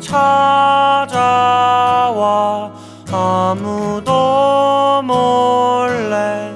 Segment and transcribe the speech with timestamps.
[0.00, 1.16] 찾아와
[3.12, 6.52] 아무도 몰래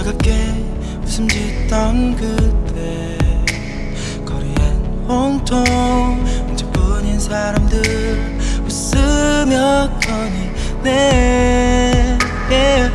[0.08, 0.32] 차갑게
[1.04, 3.18] 웃음 짓던 그때
[4.24, 5.64] 거리엔 온통
[6.48, 9.90] 혼자뿐인 사람들 웃으며
[10.82, 12.18] 꺼내네
[12.48, 12.90] yeah.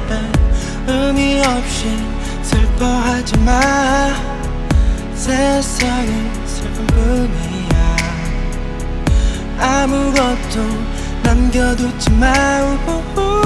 [0.88, 1.86] 의미 없이
[2.42, 3.60] 슬퍼하지 마.
[5.14, 7.98] 세상은 슬픈 뿐이야.
[9.60, 10.62] 아무것도
[11.24, 13.43] 남겨두지 말고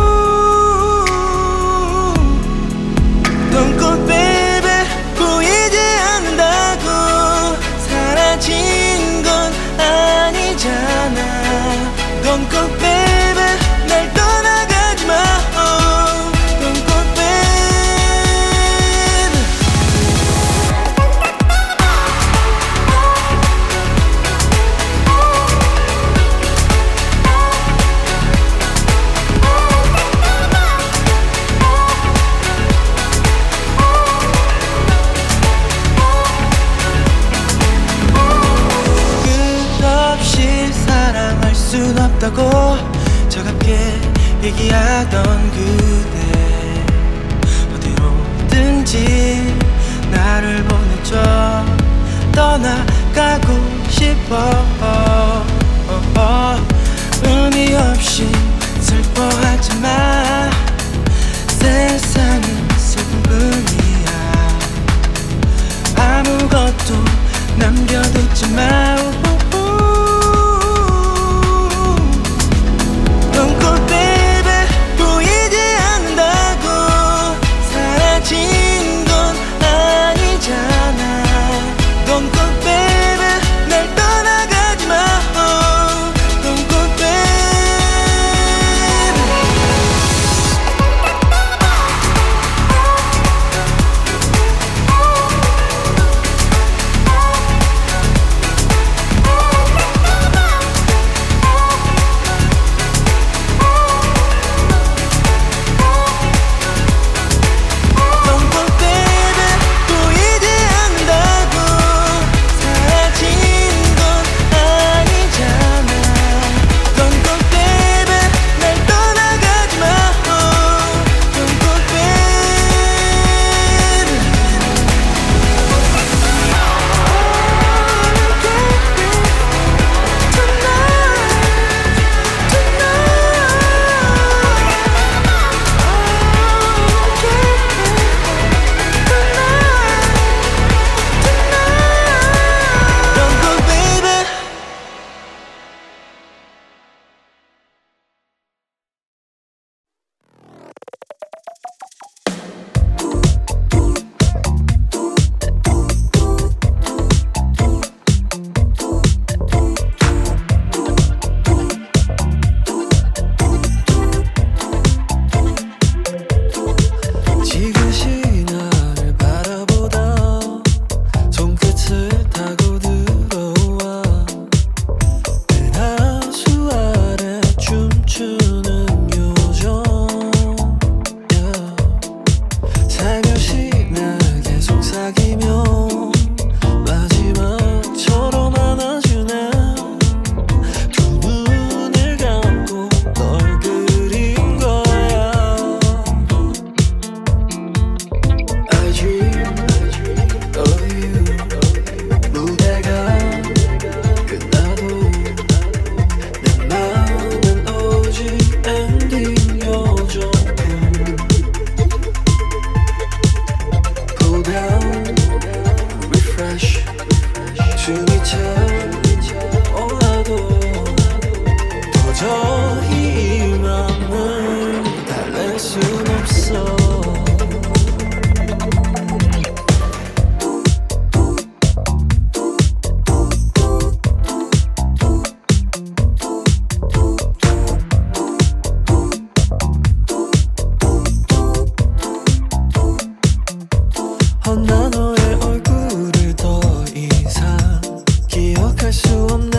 [248.90, 249.57] 기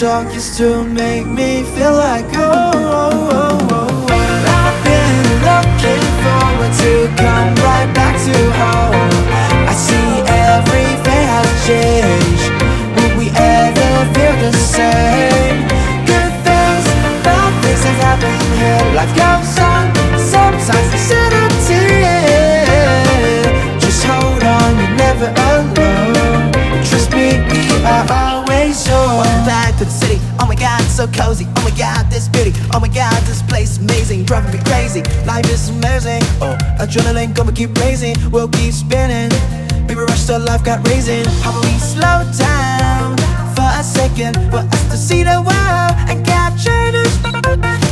[0.00, 1.59] talk used to make me
[31.70, 32.52] my god, this beauty.
[32.72, 34.24] Oh my god, this place amazing.
[34.24, 35.02] Driving me crazy.
[35.26, 36.22] Life is amazing.
[36.40, 39.30] Oh, adrenaline, gonna keep raising, We'll keep spinning.
[39.86, 41.24] Baby, rush to life, got raising.
[41.42, 43.16] How about we slow down
[43.54, 47.14] for a second for us to see the world and capture this?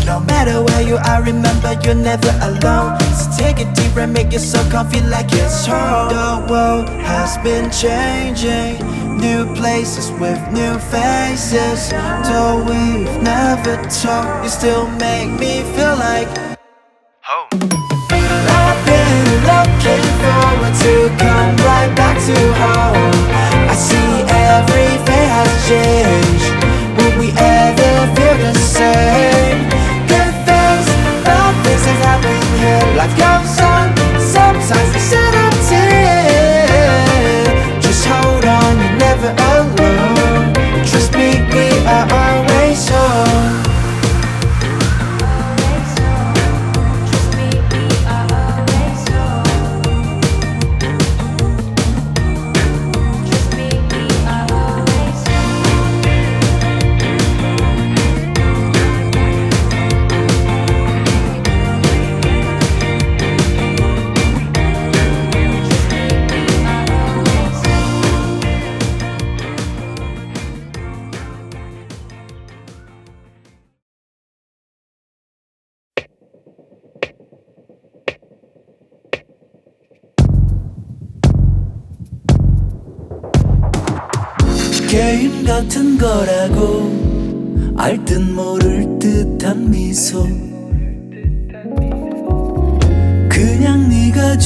[0.07, 2.99] No matter where you are, remember you're never alone.
[3.15, 6.09] So take it deep and make yourself comfy like it's home.
[6.09, 11.91] The world has been changing new places with new faces.
[12.29, 16.29] Though we've never talked, you still make me feel like
[17.23, 17.49] home.
[18.11, 23.15] I've been looking forward to come right back to home.
[23.69, 24.13] I see
[24.55, 26.49] everything has changed.
[26.99, 29.59] Would we ever feel the same?
[30.13, 30.87] Good things,
[31.27, 32.85] bad things have happened here.
[32.97, 33.87] Life comes on,
[34.21, 34.98] sometimes.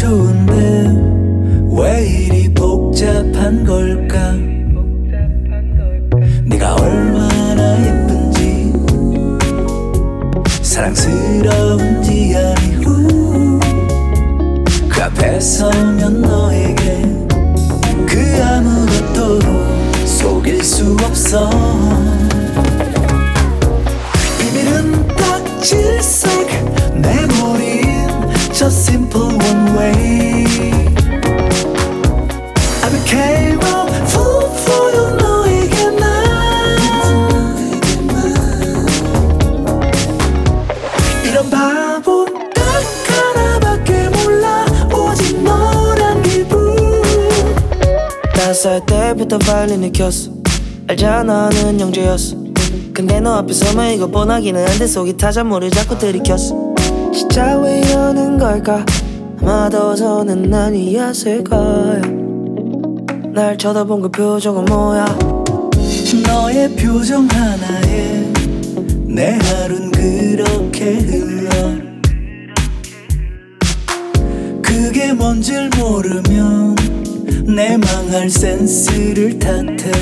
[0.03, 0.42] 네
[48.63, 50.31] 살 때부터 바이올린 느꼈어.
[50.87, 52.37] 알잖아 너는 영재였어.
[52.95, 56.75] 근데 너 앞에 서면 이거 뻔하기는 한데 속이 타잔물을 자꾸 들이켰어.
[57.13, 58.85] 진짜 왜 이러는 걸까?
[59.41, 62.01] 아마도 서는 아니었을 거야.
[63.35, 65.07] 날 쳐다본 그 표정은 뭐야?
[66.25, 68.33] 너의 표정 하나에
[69.09, 71.51] 내 하룬 그렇게 흘러.
[74.63, 76.77] 그게 뭔 줄 모르면
[77.45, 79.93] 내 망할 센스를 탓해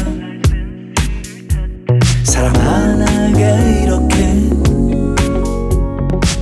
[2.24, 3.38] 사람 하나가
[3.82, 4.50] 이렇게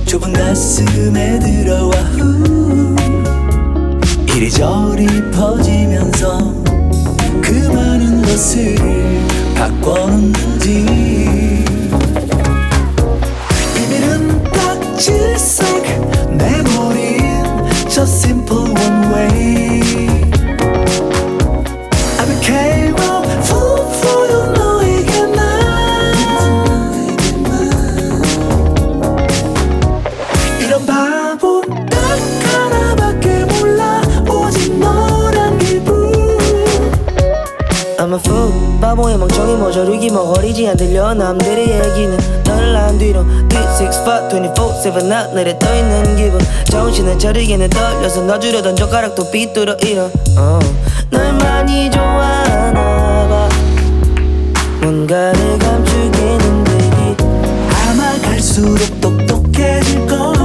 [0.05, 1.91] 좁은 가슴에 들어와.
[1.91, 2.95] 후.
[4.27, 6.63] 이리저리 퍼지면서
[7.41, 8.75] 그 많은 것을
[9.55, 10.85] 바꿔놓는지.
[13.75, 15.83] 비밀은 딱 질색
[16.31, 19.48] 내 머리엔 just simple one way
[39.19, 41.13] 멍청이 모조리기 먹어리지 안 들려.
[41.13, 43.25] 남들의 얘기는 너를 난 뒤로.
[43.51, 46.39] 3, 6, 5, 24, 7 하늘에 떠있는 기분.
[46.71, 50.09] 정신을 차리기는 떨려서 놔주려던 젓가락도 삐뚤어 잃어.
[50.37, 50.59] 어.
[51.09, 53.49] 널 많이 좋아하나 봐.
[54.81, 57.23] 뭔가를 감추기는 되기
[57.89, 60.17] 아마 갈수록 똑똑해질 걸.
[60.17, 60.38] 너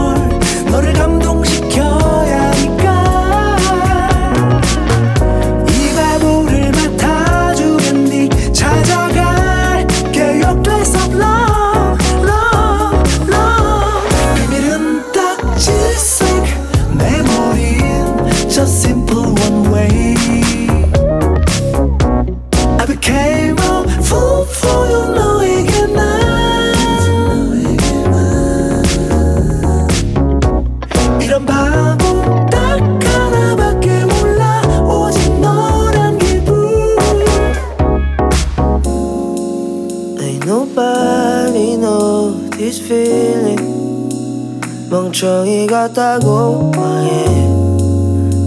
[44.94, 47.24] 멍청이 같다고 해.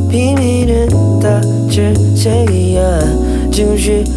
[0.09, 2.99] 비밀은 다 질색이야.
[3.51, 4.16] 지금 쉽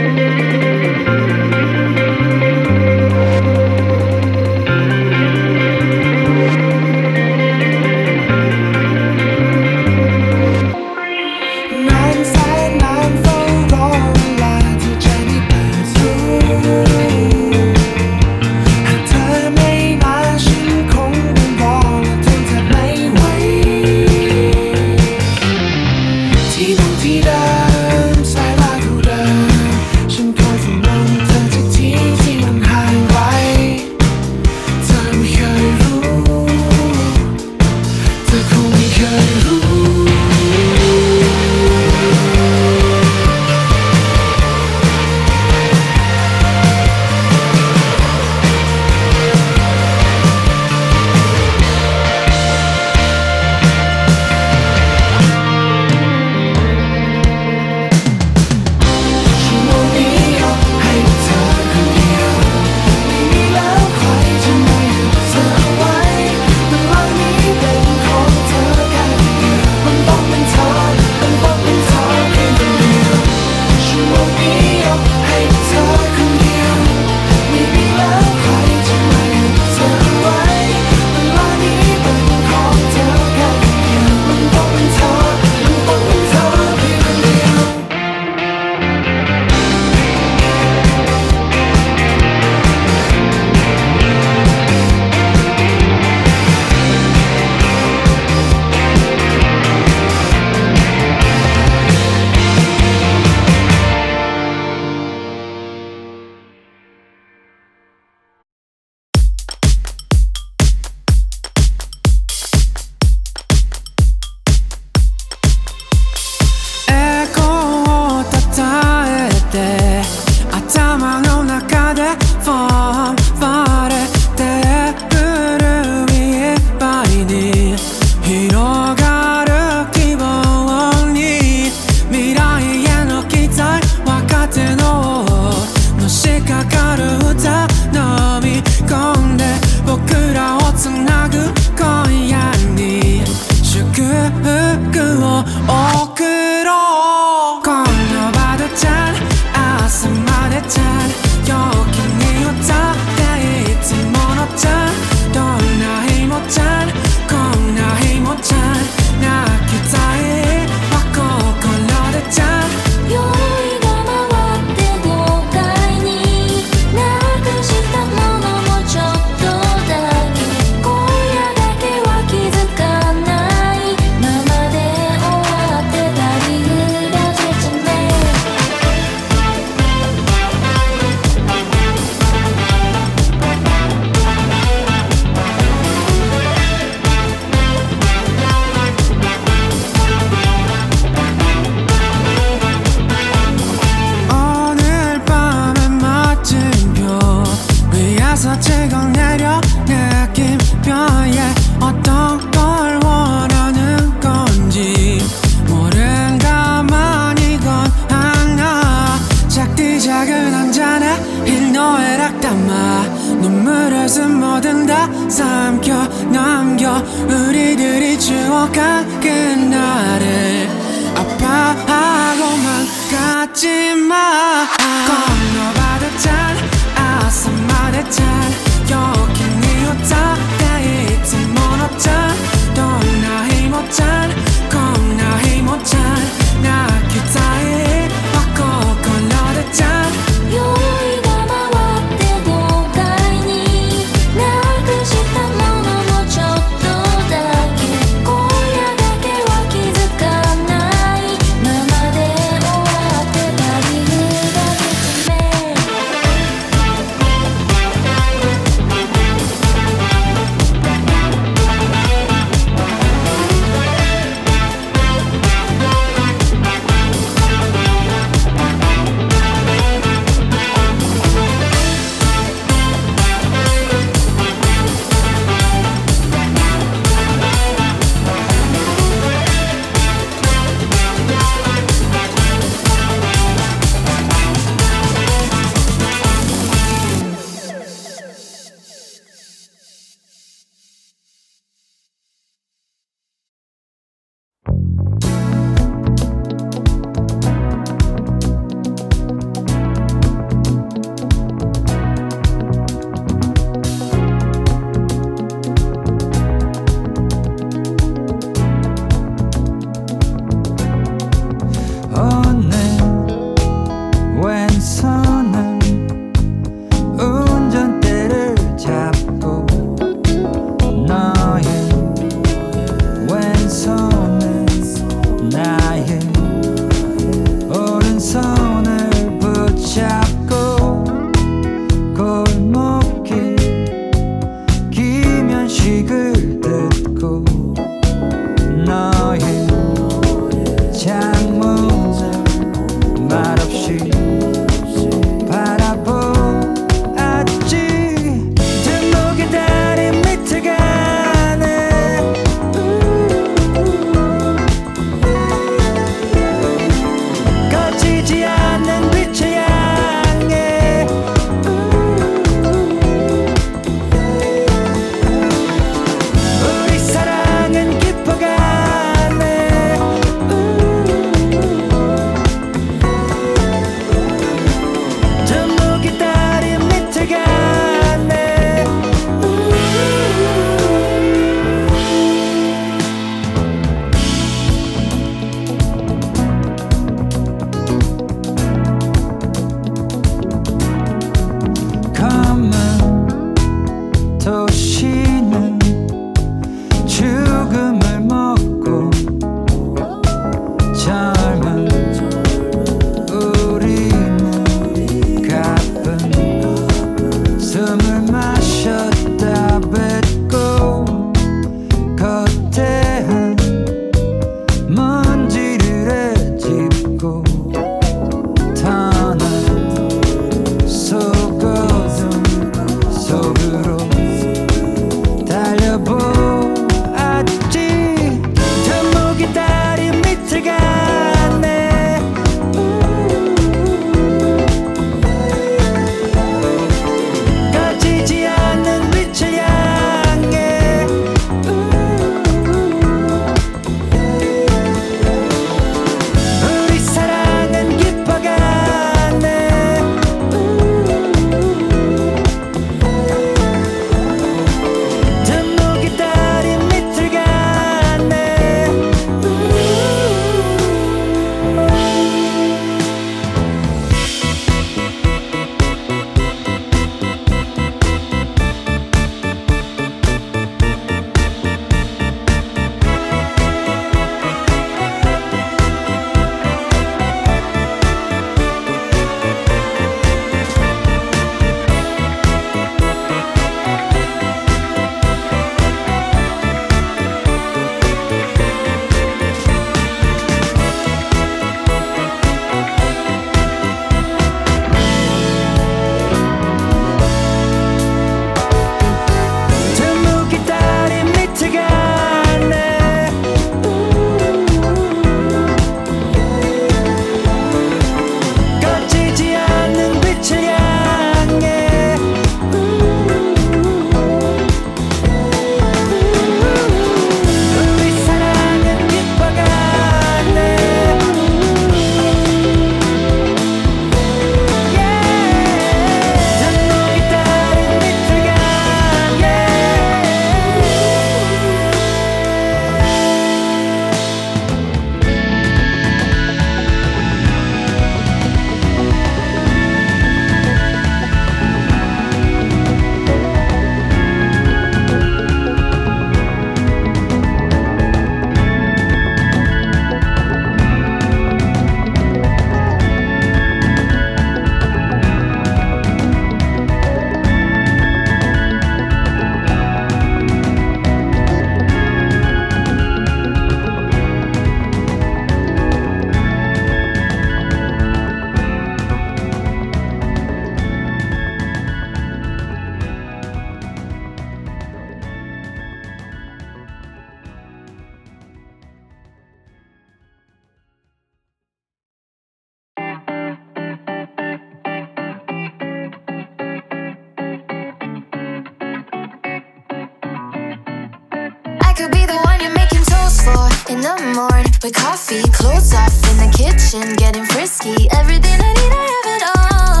[594.04, 598.06] the morn with coffee, clothes off in the kitchen, getting frisky.
[598.12, 600.00] Everything I need, I have it all.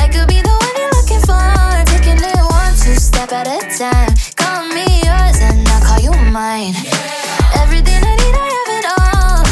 [0.00, 1.44] I could be the one you're looking for.
[1.84, 4.08] Taking it one, two step at a time.
[4.40, 6.72] Call me yours and I'll call you mine.
[7.60, 9.44] Everything I need, I have it all.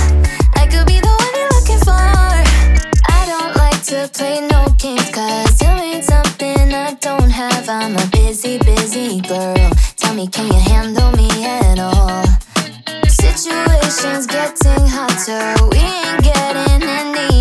[0.57, 2.09] I could be the one you're looking for.
[3.05, 7.68] I don't like to play no games, cause you mean something I don't have.
[7.68, 9.70] I'm a busy, busy girl.
[10.01, 12.24] Tell me, can you handle me at all?
[14.05, 17.34] Tension's getting hotter, we ain't getting any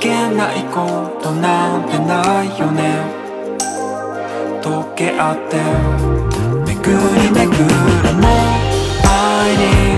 [0.00, 3.18] けないことなんてないよね。
[4.62, 5.56] 溶け合って
[6.66, 6.76] 巡
[7.14, 8.28] り巡るも
[9.04, 9.97] 愛に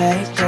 [0.00, 0.39] Bye.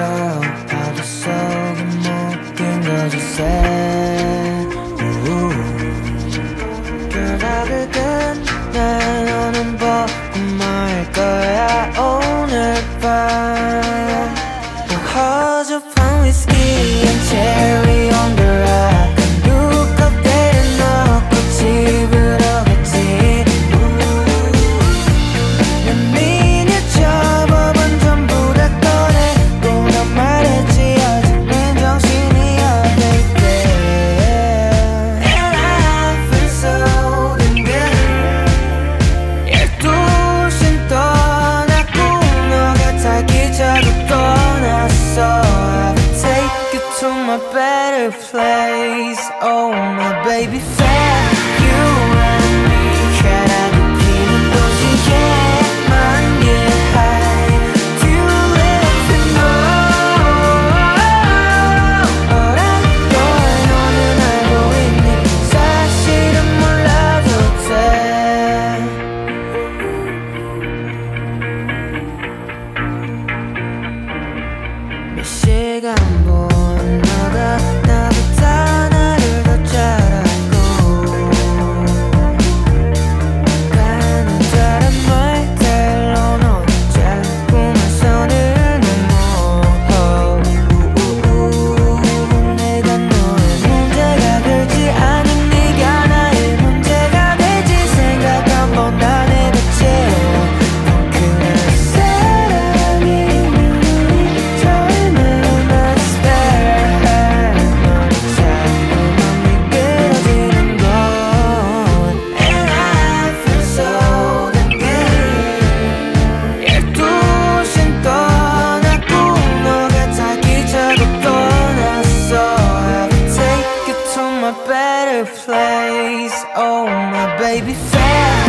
[125.53, 126.39] Place.
[126.57, 128.42] Oh my baby fair